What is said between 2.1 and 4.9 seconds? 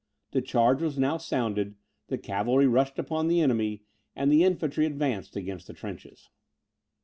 cavalry rushed upon the enemy, and the infantry